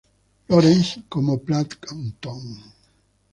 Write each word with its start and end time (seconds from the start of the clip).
Lawrence 0.47 1.03
como 1.07 1.37
Plankton. 1.39 2.17